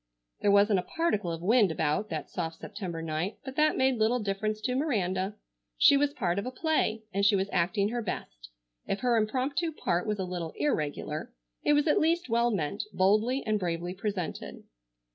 [0.39, 4.17] There wasn't a particle of wind about that soft September night, but that made little
[4.17, 5.35] difference to Miranda.
[5.77, 8.49] She was part of a play and she was acting her best.
[8.87, 11.31] If her impromptu part was a little irregular,
[11.63, 14.63] it was at least well meant, boldly and bravely presented.